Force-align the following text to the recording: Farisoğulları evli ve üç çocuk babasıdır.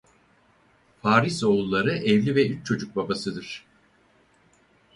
Farisoğulları 1.01 1.91
evli 1.91 2.35
ve 2.35 2.47
üç 2.47 2.67
çocuk 2.67 2.95
babasıdır. 2.95 3.65